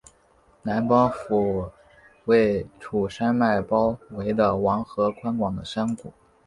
[0.63, 1.69] 南邦府
[2.25, 6.11] 位处山脉包围的王河宽广的山谷。